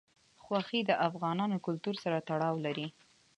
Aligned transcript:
غوښې 0.45 0.79
د 0.85 0.91
افغان 1.07 1.39
کلتور 1.65 1.95
سره 2.03 2.17
تړاو 2.27 2.55
لري. 2.65 2.87